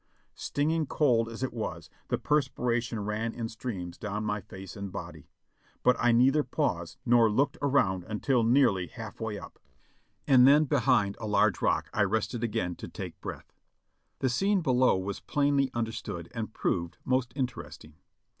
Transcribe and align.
Stinging 0.33 0.87
cold 0.87 1.29
as 1.29 1.43
it 1.43 1.53
was, 1.53 1.87
the 2.07 2.17
perspiration 2.17 3.01
ran 3.01 3.35
in 3.35 3.47
streams 3.47 3.99
down 3.99 4.25
my 4.25 4.41
face 4.41 4.75
and 4.75 4.91
body, 4.91 5.29
but 5.83 5.95
I 5.99 6.11
neither 6.11 6.43
paused 6.43 6.97
nor 7.05 7.29
looked 7.29 7.55
around 7.61 8.05
until 8.05 8.43
nearly 8.43 8.87
half 8.87 9.19
way 9.21 9.37
up, 9.37 9.59
and 10.25 10.47
then 10.47 10.65
behind 10.65 11.17
a 11.19 11.27
large 11.27 11.61
rock 11.61 11.87
I 11.93 12.01
rested 12.01 12.43
again 12.43 12.75
to 12.77 12.87
take 12.87 13.21
breath. 13.21 13.53
The 14.17 14.29
scene 14.29 14.61
below 14.61 14.97
was 14.97 15.19
plainly 15.19 15.69
understood 15.75 16.31
and 16.33 16.51
proved 16.51 16.97
most 17.05 17.31
in 17.33 17.45
teresting. 17.45 17.93